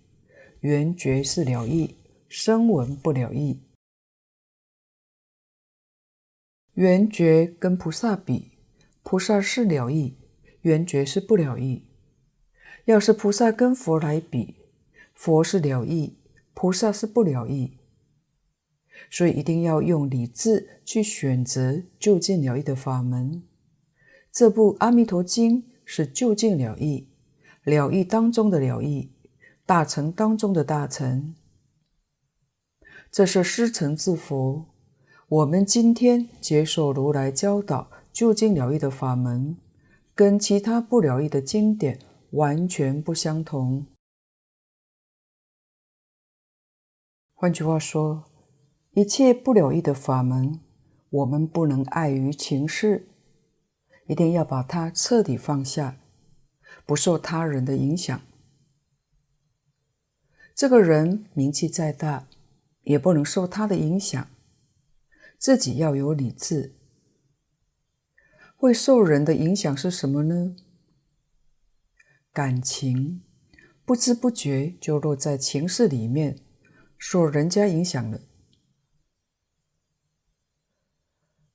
[0.62, 1.98] 圆觉是了义，
[2.28, 3.62] 声闻不了义；
[6.78, 8.52] 圆觉跟菩萨比，
[9.02, 10.16] 菩萨是了义，
[10.62, 11.88] 圆觉是不了义。
[12.86, 14.58] 要是菩萨跟佛来比，
[15.16, 16.20] 佛是了义，
[16.54, 17.80] 菩萨是不了义，
[19.10, 23.42] 所以一定要用理智去选择究竟了义的法门。
[24.32, 27.10] 这部《阿弥陀经》是究竟了义，
[27.64, 29.12] 了义当中的了义，
[29.66, 31.34] 大乘当中的大乘。
[33.12, 34.77] 这是师承自佛。
[35.28, 39.58] 我们今天接受如来教导究竟了义的法门，
[40.16, 42.00] 跟其他不了义的经典。
[42.32, 43.86] 完全不相同。
[47.34, 48.26] 换句话说，
[48.92, 50.60] 一切不了义的法门，
[51.10, 53.08] 我们不能碍于情势，
[54.08, 55.98] 一定要把它彻底放下，
[56.86, 58.20] 不受他人的影响。
[60.54, 62.28] 这个人名气再大，
[62.84, 64.28] 也不能受他的影响，
[65.38, 66.76] 自己要有理智。
[68.56, 70.56] 会受人的影响是什么呢？
[72.34, 73.24] 感情
[73.86, 76.44] 不知不觉就落在情事里面，
[76.98, 78.22] 受人家影响了。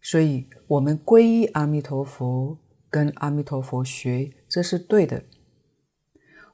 [0.00, 2.58] 所以，我们皈依阿弥陀佛，
[2.90, 5.24] 跟阿弥陀佛学，这是对的。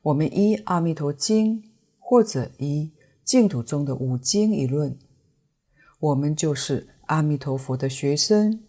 [0.02, 1.62] 我们依《阿弥陀经》
[1.98, 4.98] 或者依净土中的五经一论，
[5.98, 8.64] 我们就是阿弥陀佛的学生，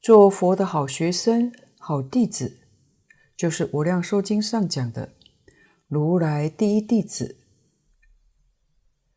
[0.00, 2.60] 做佛的好学生、好弟子。
[3.36, 5.14] 就是《无量寿经》上讲的
[5.88, 7.36] 如来第一弟子。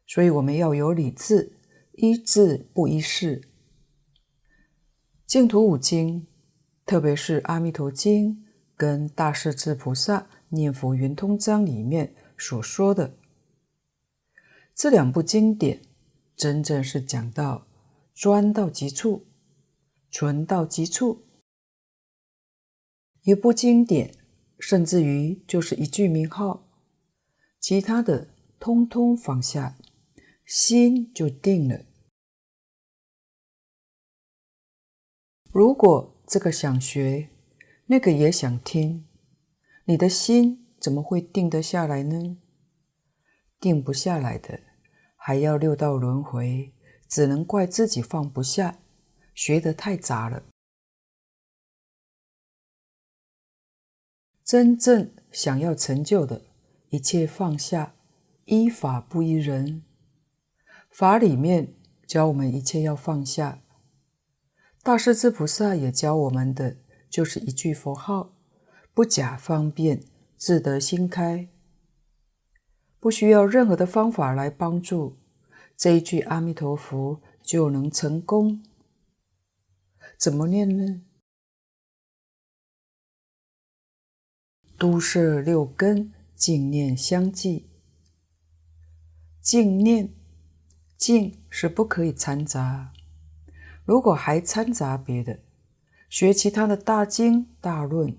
[0.08, 1.54] 所以我们要有理智，
[1.94, 3.48] 依智不依事。
[5.26, 6.28] 净土五经，
[6.86, 8.36] 特别是《阿弥陀经》
[8.76, 13.18] 跟《大势至菩萨念佛圆通章》里面所说的
[14.76, 15.82] 这两部经典，
[16.38, 17.68] 真正是讲到
[18.14, 19.26] 专到极处，
[20.12, 21.26] 纯到极处。
[23.24, 24.14] 一部经典，
[24.60, 26.70] 甚至于就是一句名号，
[27.60, 29.76] 其他的通通放下，
[30.46, 31.84] 心就定了。
[35.52, 37.30] 如果这个想学，
[37.88, 39.08] 那个也想听，
[39.86, 42.38] 你的心怎么会定得下来呢？
[43.60, 44.62] 定不下来的，
[45.28, 46.72] 还要六道轮回，
[47.06, 48.80] 只能怪自己放不下，
[49.36, 50.42] 学得太杂了。
[54.46, 56.44] 真正想要成就的，
[56.92, 57.94] 一切放下，
[58.46, 59.84] 依法不依人。
[60.90, 61.74] 法里面
[62.06, 63.62] 教我们一切要放下。
[64.82, 66.78] 大势至菩萨也教我们的，
[67.10, 68.34] 就是一句佛号，
[68.94, 70.02] 不假方便，
[70.38, 71.50] 自得心开，
[73.00, 75.18] 不需要任何的方法来帮助，
[75.76, 78.64] 这一句阿弥陀佛就能成功。
[80.18, 81.04] 怎么念呢？
[84.78, 87.70] 都摄六根，净念相继。
[89.42, 90.14] 净念，
[90.98, 92.94] 净是不可以掺杂。
[93.86, 95.40] 如果还掺杂别的，
[96.10, 98.18] 学其他的大经大论，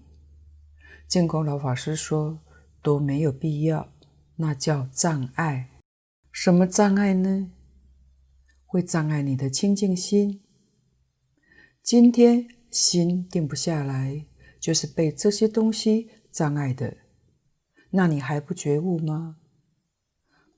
[1.06, 2.40] 净空老法师说
[2.80, 3.92] 都没有必要，
[4.38, 5.68] 那叫障碍。
[6.32, 7.50] 什么障碍呢？
[8.64, 10.42] 会障碍你的清净心。
[11.82, 14.26] 今天心定不下来，
[14.60, 16.98] 就是被这些东西障碍的。
[17.90, 19.36] 那你还不觉悟吗？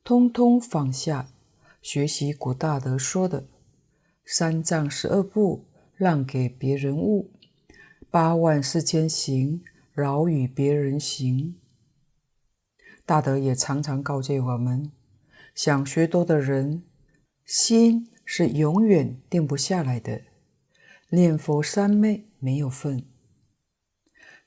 [0.02, 1.30] 通通放下，
[1.80, 3.46] 学习古大德说的。
[4.24, 7.30] 三藏十二部让给别人悟，
[8.10, 9.62] 八万四千行
[9.92, 11.56] 饶与别人行。
[13.10, 14.92] 大德也常常告诫我们：
[15.52, 16.84] 想学多的人，
[17.44, 20.20] 心是永远定不下来的。
[21.08, 23.02] 念佛三昧没有份，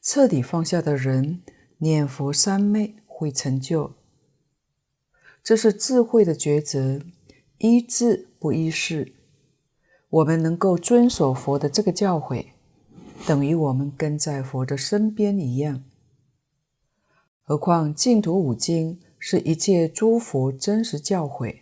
[0.02, 1.42] 彻底放下的人，
[1.80, 3.96] 念佛三昧会成就。
[5.44, 7.02] 这是智慧的抉择，
[7.58, 9.14] 依智不依事。
[10.08, 12.46] 我们能够遵守佛的这个教诲，
[13.28, 15.84] 等于我们跟在佛的身边一样。
[17.44, 21.60] 何况净土五经是一切诸佛真实教诲，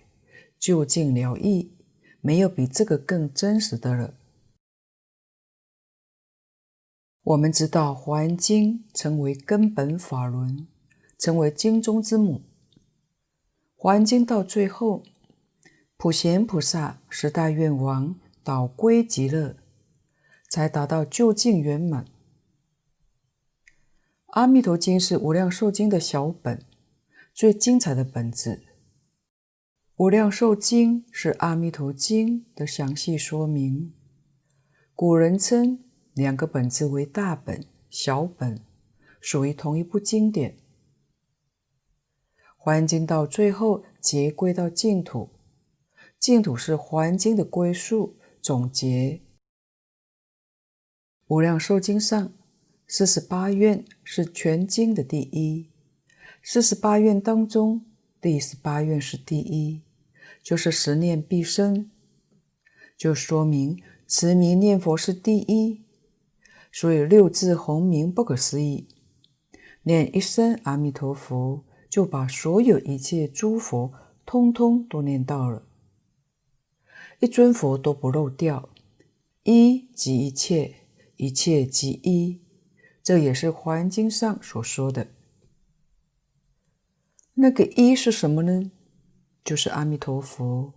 [0.58, 1.74] 究竟了义，
[2.22, 4.14] 没有比这个更真实的了。
[7.24, 10.68] 我们知道《华严经》成为根本法轮，
[11.18, 12.36] 成为经中之母。
[13.76, 15.04] 《华严经》到最后，
[15.98, 18.16] 普贤菩萨十大愿王。
[18.44, 19.56] 导归极乐，
[20.50, 22.08] 才达到究竟圆满。
[24.32, 26.66] 阿弥陀经是无量寿经的小本，
[27.34, 28.64] 最精彩的本子。
[29.98, 33.94] 无量寿经是阿弥陀经的详细说明。
[34.96, 38.64] 古人称两个本子为大本、小本，
[39.20, 40.58] 属于同一部经典。
[42.56, 45.30] 华严经到最后结归到净土，
[46.18, 48.16] 净土是华严经的归宿。
[48.42, 48.88] 总结，
[51.28, 52.34] 《无量寿经》上
[52.94, 55.70] 四十八愿是全经的第一，
[56.44, 57.86] 四十八愿当中
[58.20, 59.82] 第十八愿是第一，
[60.44, 61.90] 就是十念必生，
[62.98, 65.86] 就说明持名念佛是第一，
[66.70, 68.90] 所以六字洪名不可思议，
[69.84, 73.94] 念一声阿弥陀佛，就把所有一切诸佛
[74.26, 75.64] 通通都念到了。
[77.22, 78.68] 一尊佛都不漏掉，
[79.44, 80.76] 一即一切，
[81.16, 82.42] 一切即一，
[83.04, 85.08] 这也是《华严经》上所说的。
[87.34, 88.72] 那个一是什么呢？
[89.44, 90.74] 就是阿弥陀佛。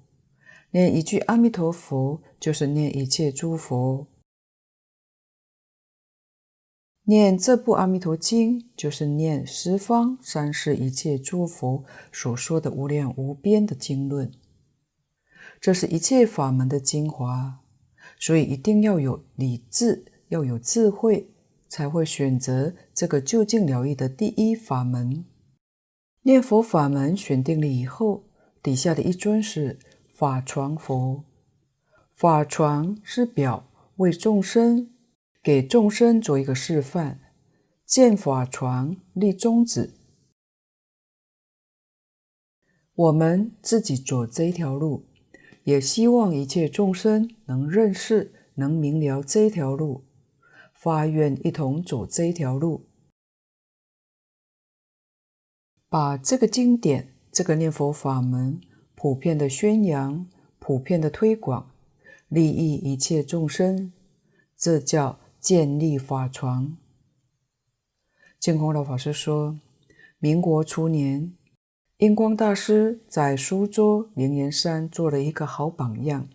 [0.70, 4.08] 念一句阿弥陀佛，就是念一切诸佛。
[7.04, 14.32] 念这部《阿弥陀经》，就是念十方三世一切诸佛所说的无量无边的经论。
[15.60, 17.60] 这是一切法门的精华，
[18.18, 21.33] 所以一定要有理智，要有智慧，
[21.74, 25.24] 才会选择这个就近疗愈的第一法门。
[26.22, 28.22] 念佛法门选定了以后，
[28.62, 29.80] 底下的一尊是
[30.12, 31.24] 法幢佛。
[32.12, 34.92] 法幢是表为众生，
[35.42, 37.18] 给众生做一个示范，
[37.84, 39.94] 见法床，立宗旨。
[42.94, 45.06] 我们自己走这条路，
[45.64, 50.03] 也希望一切众生能认识、能明了这条路，
[50.84, 52.84] 发愿一同走这一条路，
[55.88, 58.60] 把这个经典、这个念佛法门
[58.94, 60.28] 普遍的宣扬、
[60.58, 61.70] 普遍的推广，
[62.28, 63.94] 利益一切众生，
[64.58, 66.76] 这叫建立法床。
[68.38, 69.58] 净空老法师说，
[70.18, 71.34] 民国初年，
[71.96, 76.28] 印光大师在苏州灵岩山做了一个好榜样，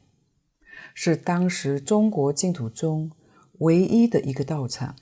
[0.95, 3.11] 是当时中国净土宗
[3.59, 4.97] 唯一的一个道场，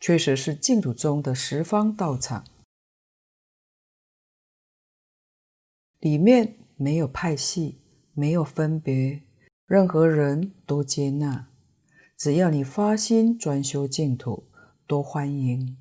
[0.00, 2.44] 确实是净土中的十方道场，
[6.00, 7.80] 里面没有派系，
[8.14, 9.22] 没有分别，
[9.66, 11.48] 任何人都接纳，
[12.16, 14.48] 只要你发心专修净土。
[14.86, 15.76] 多欢迎！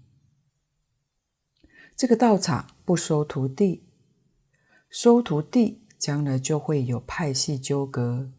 [1.96, 3.88] 这个道场不收徒弟，
[4.90, 8.34] 收徒弟将来就会有派系纠葛。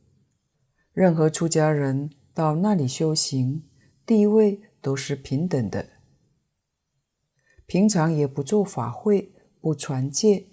[0.92, 3.64] 任何出家人到那里修行，
[4.06, 5.88] 地位都是平等的。
[7.66, 10.46] 平常也不做法会，不传戒，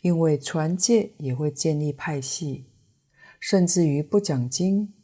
[0.00, 2.72] 因为传戒也会建立派系，
[3.38, 4.94] 甚至于不讲经。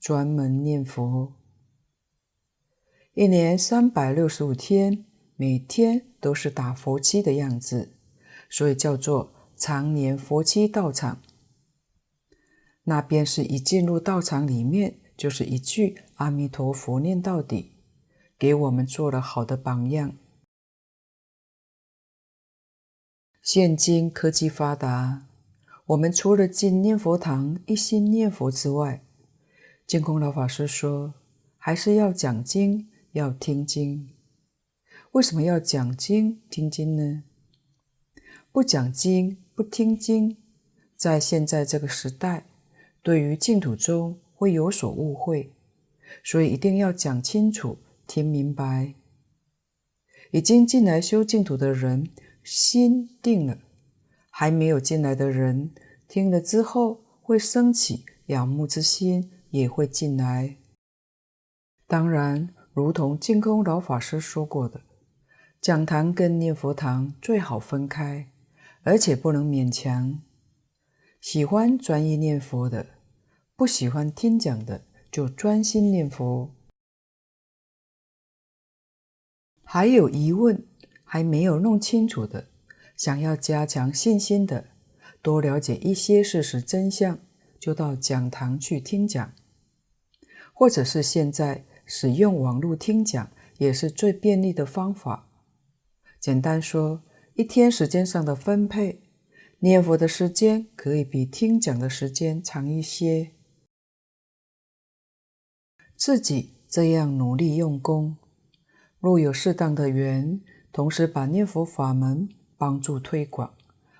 [0.00, 1.34] 专门念佛，
[3.14, 7.96] 一年三百六十五天，每天都是打佛七的样子，
[8.50, 11.22] 所以叫做常年佛七道场。
[12.84, 17.72] 那便是一进入道场里面，就是一句阿弥陀佛念到底，
[18.38, 20.16] 给我们做了好的榜样。
[23.40, 25.26] 现今科技发达，
[25.86, 29.04] 我们除了进念佛堂一心念佛之外，
[29.86, 31.14] 净空老法师说
[31.58, 34.10] ：“还是要讲经，要听经。
[35.10, 37.24] 为什么要讲经、听经呢？
[38.52, 40.36] 不讲经、不听经，
[40.96, 42.46] 在现在这个时代，
[43.02, 45.52] 对于净土宗会有所误会，
[46.24, 48.94] 所以一定要讲清楚、听明白。
[50.30, 52.08] 已经进来修净土的人，
[52.42, 53.58] 心定了；
[54.30, 55.72] 还没有进来的人，
[56.08, 60.56] 听了之后会升起仰慕之心。”也会进来。
[61.86, 64.80] 当然，如同净空老法师说过的，
[65.60, 68.32] 讲堂跟念佛堂最好分开，
[68.82, 70.22] 而且不能勉强。
[71.20, 72.86] 喜欢专一念佛的，
[73.62, 76.52] 不喜欢听讲的，就专心念佛。
[79.62, 80.66] 还有疑问，
[81.04, 82.48] 还没有弄清楚的，
[82.96, 84.70] 想要加强信心的，
[85.22, 87.20] 多了解一些事实真相，
[87.60, 89.32] 就到讲堂去听讲。
[90.52, 95.28] 或者是现在使用网络听讲，也是最便利的方法。
[96.18, 97.04] 简单说，
[97.34, 99.02] 一天时间上的分配，
[99.60, 103.34] 念佛的时间可以比听讲的时间长一些。
[106.04, 108.16] 自己这样努力用功，
[108.98, 110.40] 若有适当的缘，
[110.72, 112.28] 同时把念佛法门
[112.58, 113.54] 帮助推广、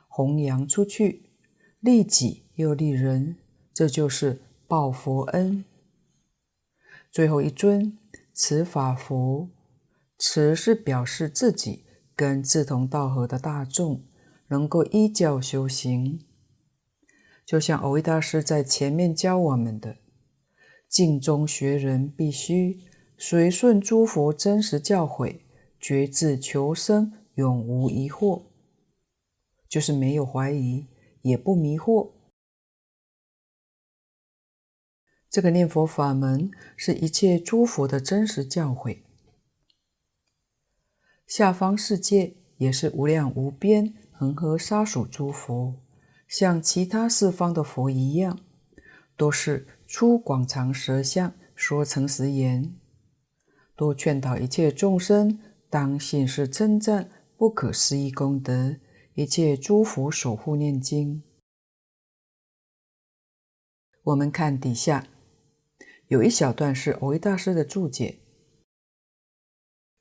[0.09, 1.31] 弘扬出去，
[1.79, 3.37] 利己又利人，
[3.73, 5.65] 这就是报佛恩。
[7.09, 7.97] 最后一尊
[8.35, 9.49] 持法佛，
[10.19, 11.85] 持是表示自己
[12.17, 14.03] 跟志同道合的大众
[14.49, 16.19] 能够依教修行，
[17.47, 19.99] 就像蕅益大师在前面教我们的：
[20.93, 22.78] 净中学人必须
[23.16, 25.40] 随顺诸佛真实教诲，
[25.80, 28.43] 决志求生，永无疑惑，
[29.66, 30.86] 就是没有怀疑，
[31.22, 32.11] 也不迷惑。
[35.30, 38.99] 这个念佛法门是一切诸佛的真实教诲，
[41.26, 45.80] 下方世界也是无量无边恒河沙数诸佛，
[46.28, 48.40] 像其他四方的佛一样，
[49.16, 52.74] 都是出广长舌相说诚实言，
[53.76, 55.38] 多劝导一切众生
[55.68, 58.76] 当信是称赞不可思议功德，
[59.12, 61.22] 一切诸佛守护念经。
[64.03, 65.07] 我们看底下。
[66.09, 68.20] 有一小段是蕅益大师的注解：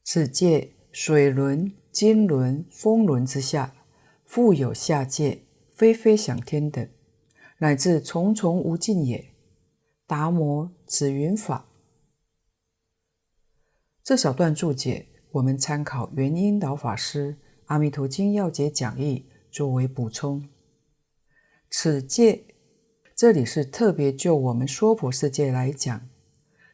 [0.06, 3.76] 此界水轮、金轮、风轮之下，
[4.24, 6.90] 复有下界，非非想天等，
[7.58, 9.31] 乃至重重无尽也。
[10.12, 11.70] 达摩紫云法。
[14.04, 17.32] 这小段注解，我们参考元音老法师
[17.68, 20.50] 《阿弥陀经要解讲义》作为补充。
[21.70, 22.44] 此界。
[23.16, 26.10] 这里是特别就我们娑婆世界来讲，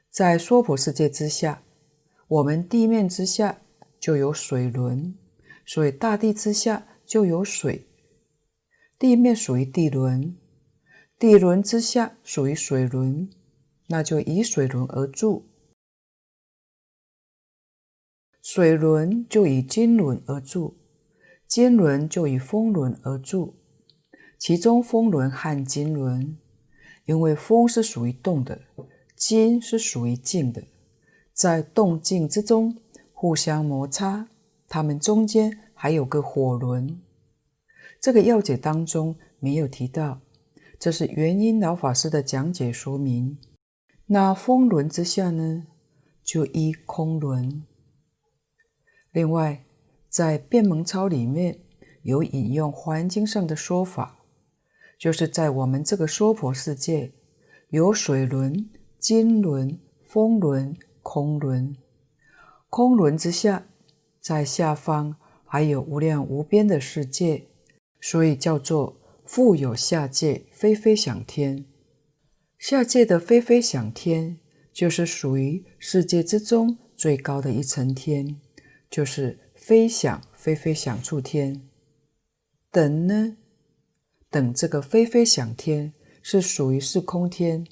[0.10, 1.62] 在娑婆世界之下，
[2.28, 3.62] 我们地面之下
[4.00, 5.14] 就有水轮，
[5.64, 7.86] 所以大地之下就有水。
[8.98, 10.36] 地面属于地轮，
[11.20, 13.28] 地轮之下属于水轮，
[13.88, 15.48] 那就以水轮而住。
[18.44, 20.76] 水轮就以金轮而住，
[21.48, 23.56] 金轮就以风轮而住。
[24.38, 26.38] 其中风轮和金轮，
[27.06, 28.62] 因为风是属于动的，
[29.16, 30.64] 金是属于静的，
[31.34, 32.78] 在动静之中
[33.12, 34.30] 互相摩擦，
[34.68, 37.02] 它们中间还有个火轮。
[38.00, 40.22] 这个要解当中没有提到，
[40.80, 43.38] 这是元音老法师的讲解说明。
[44.06, 45.66] 那风轮之下呢，
[46.24, 47.64] 就依空轮。
[49.12, 49.66] 另外，
[50.08, 51.60] 在辩门钞里面
[52.04, 54.20] 有引用《华严经》上的说法，
[55.00, 57.12] 就是在我们这个娑婆世界，
[57.70, 58.70] 有水轮、
[59.00, 61.76] 金轮、风轮、空轮。
[62.70, 63.66] 空轮之下，
[64.20, 67.48] 在下方还有无量无边的世界。
[68.00, 68.96] 所以叫做
[69.28, 71.66] 复有下界飞飞想天，
[72.58, 74.40] 下界的飞飞想天，
[74.72, 78.40] 就是属于世界之中最高的一层天，
[78.90, 81.68] 就是飞想飞飞想处天。
[82.72, 83.36] 等呢？
[84.30, 87.68] 等这个飞飞想天是属于是空天，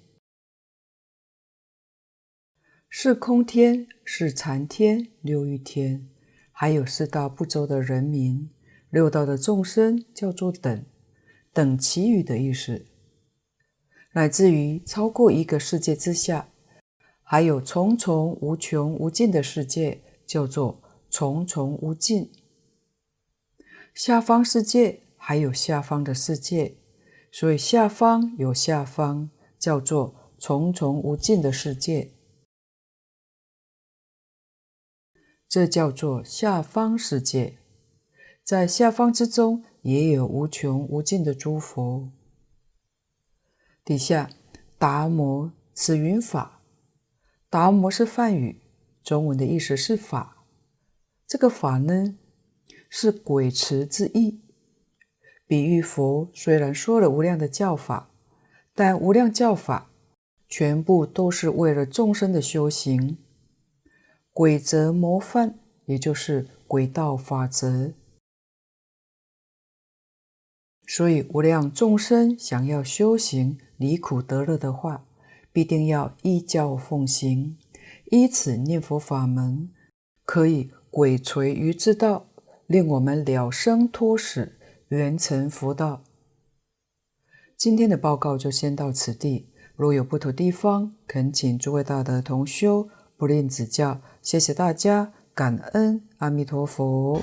[2.89, 6.10] 是空天是禅天、六欲天，
[6.51, 8.49] 还有四道不周的人民。
[8.89, 10.86] 六道的众生叫做等，
[11.56, 12.86] 等其余的意思，
[14.12, 16.49] 乃至于超过一个世界之下，
[17.24, 22.30] 还有重重无穷无尽的世界，叫做重重无尽。
[23.93, 26.76] 下方世界还有下方的世界，
[27.32, 32.12] 所以下方有下方，叫做重重无尽的世界，
[35.47, 37.60] 这叫做下方世界。
[38.43, 42.09] 在下方之中，也有无穷无尽的诸佛。
[43.83, 44.31] 底下
[44.79, 46.63] 达摩此云法，
[47.51, 48.63] 达摩是梵语，
[49.03, 50.43] 中文的意思是法。
[51.27, 52.17] 这个法呢，
[52.89, 54.41] 是轨持之意，
[55.45, 58.09] 比喻佛虽然说了无量的教法，
[58.73, 59.91] 但无量教法
[60.49, 63.19] 全部都是为了众生的修行，
[64.33, 67.93] 轨则模范，也就是轨道法则。
[70.88, 75.05] 所以，无量众生想要修行离苦得乐的话，
[75.51, 77.57] 必定要依教奉行，
[78.11, 79.69] 依此念佛法门，
[80.23, 82.27] 可以鬼垂于之道，
[82.67, 84.57] 令我们了生脱死，
[84.89, 86.03] 圆成佛道。
[87.57, 94.01] 今天的报告就先到此地，若有不妥地方，恳请诸位大德同修不吝指教。
[94.21, 97.21] 谢谢大家，感恩阿弥陀佛。